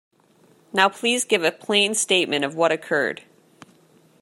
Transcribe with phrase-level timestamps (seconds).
[0.73, 3.21] Now please give a plain statement of what occurred.